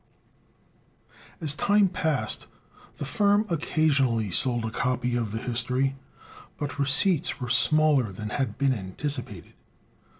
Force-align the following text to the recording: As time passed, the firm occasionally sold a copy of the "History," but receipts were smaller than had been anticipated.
As 1.41 1.53
time 1.53 1.87
passed, 1.87 2.47
the 2.97 3.05
firm 3.05 3.45
occasionally 3.51 4.31
sold 4.31 4.65
a 4.65 4.71
copy 4.71 5.15
of 5.15 5.31
the 5.31 5.37
"History," 5.37 5.95
but 6.57 6.79
receipts 6.79 7.39
were 7.39 7.49
smaller 7.49 8.11
than 8.11 8.29
had 8.29 8.57
been 8.57 8.73
anticipated. 8.73 9.53